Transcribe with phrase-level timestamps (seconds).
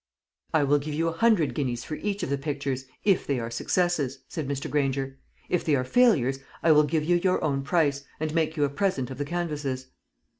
[0.51, 3.51] "I will give you a hundred guineas for each of the pictures, if they are
[3.51, 4.67] successes," said Mr.
[4.67, 5.19] Granger.
[5.47, 8.69] "If they are failures, I will give you your own price, and make you a
[8.69, 9.89] present of the canvasses."